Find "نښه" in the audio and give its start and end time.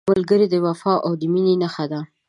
1.61-1.85